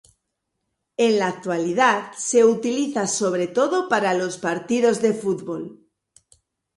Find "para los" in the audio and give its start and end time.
3.87-4.39